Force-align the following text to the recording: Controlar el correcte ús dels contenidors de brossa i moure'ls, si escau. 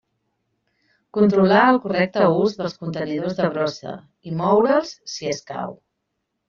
Controlar 1.17 1.59
el 1.75 1.77
correcte 1.83 2.31
ús 2.47 2.57
dels 2.63 2.79
contenidors 2.81 3.39
de 3.43 3.53
brossa 3.59 3.97
i 4.31 4.35
moure'ls, 4.43 4.97
si 5.15 5.35
escau. 5.37 5.83